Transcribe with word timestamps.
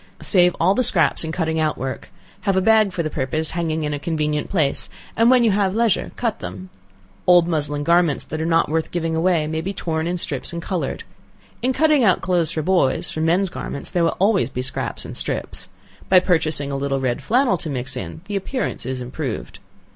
Save 0.23 0.55
all 0.59 0.73
the 0.73 0.83
scraps 0.83 1.23
in 1.23 1.31
cutting 1.31 1.59
out 1.59 1.77
work; 1.77 2.09
have 2.39 2.57
a 2.57 2.59
bag 2.61 2.91
for 2.91 3.03
the 3.03 3.09
purpose 3.11 3.51
hanging 3.51 3.83
in 3.83 3.93
a 3.93 3.99
convenient 3.99 4.49
place, 4.49 4.89
and 5.15 5.29
when 5.29 5.43
you 5.43 5.51
have 5.51 5.75
leisure 5.75 6.11
cut 6.15 6.39
them. 6.39 6.71
Old 7.27 7.47
muslin 7.47 7.83
garments 7.83 8.23
that 8.25 8.41
are 8.41 8.45
not 8.47 8.67
worth 8.67 8.89
giving 8.89 9.15
away, 9.15 9.45
may 9.45 9.61
be 9.61 9.75
torn 9.75 10.07
in 10.07 10.17
strips 10.17 10.51
and 10.51 10.59
colored. 10.59 11.03
In 11.61 11.71
cutting 11.71 12.03
out 12.03 12.19
clothes 12.21 12.49
for 12.49 12.63
boys, 12.63 13.11
from 13.11 13.25
men's 13.25 13.49
garments, 13.49 13.91
there 13.91 14.03
will 14.03 14.17
always 14.17 14.49
be 14.49 14.63
scraps 14.63 15.05
and 15.05 15.15
strips. 15.15 15.69
By 16.09 16.19
purchasing 16.19 16.71
a 16.71 16.75
little 16.77 16.99
red 16.99 17.21
flannel 17.21 17.59
to 17.59 17.69
mix 17.69 17.95
in, 17.95 18.21
the 18.25 18.35
appearance 18.35 18.87
is 18.87 19.01
improved. 19.01 19.59